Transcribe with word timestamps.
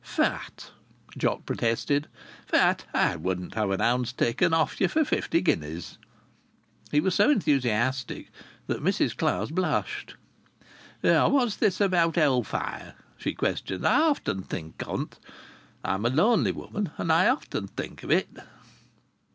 "Fat!" 0.03 0.71
Jock 1.15 1.45
protested. 1.45 2.07
"Fat! 2.47 2.85
I 2.91 3.17
wouldn't 3.17 3.53
have 3.53 3.69
an 3.69 3.81
ounce 3.81 4.11
taken 4.11 4.51
off 4.51 4.81
ye 4.81 4.87
for 4.87 5.05
fifty 5.05 5.41
guineas." 5.41 5.99
He 6.91 6.99
was 6.99 7.13
so 7.13 7.29
enthusiastic 7.29 8.31
that 8.65 8.83
Mrs 8.83 9.15
Clowes 9.15 9.51
blushed. 9.51 10.15
"What's 11.01 11.57
this 11.57 11.79
about 11.79 12.15
hell 12.15 12.41
fire?" 12.41 12.95
she 13.15 13.35
questioned. 13.35 13.85
"I 13.85 14.01
often 14.09 14.41
think 14.41 14.81
of 14.87 15.01
it 15.01 15.19
I'm 15.83 16.03
a 16.03 16.09
lonely 16.09 16.51
woman, 16.51 16.89
and 16.97 17.11
I 17.13 17.27
often 17.27 17.67
think 17.67 18.01
of 18.01 18.09
it." 18.09 18.29